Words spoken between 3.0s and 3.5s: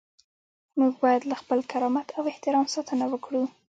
وکړو.